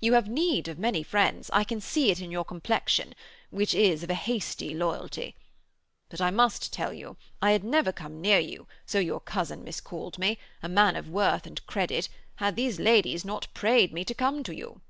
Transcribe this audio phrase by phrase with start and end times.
[0.00, 3.14] 'You have need of many friends; I can see it in your complexion,
[3.50, 5.36] which is of a hasty loyalty.
[6.08, 10.36] But I tell you, I had never come near you, so your cousin miscalled me,
[10.64, 14.52] a man of worth and credit, had these ladies not prayed me to come to
[14.52, 14.80] you.'